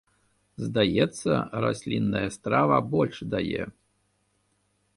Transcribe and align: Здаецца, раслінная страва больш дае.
Здаецца, 0.67 1.31
раслінная 1.65 2.23
страва 2.37 2.75
больш 2.97 3.17
дае. 3.35 3.63